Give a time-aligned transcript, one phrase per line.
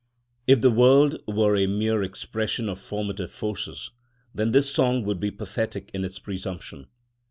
[0.47, 3.91] If the world were a mere expression of formative forces,
[4.33, 6.87] then this song would be pathetic in its presumption.